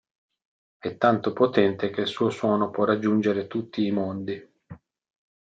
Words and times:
È 0.79 0.97
tanto 0.97 1.31
potente 1.31 1.91
che 1.91 2.01
il 2.01 2.07
suo 2.07 2.31
suono 2.31 2.71
può 2.71 2.85
raggiungere 2.85 3.45
tutti 3.45 3.85
i 3.85 3.91
mondi. 3.91 4.51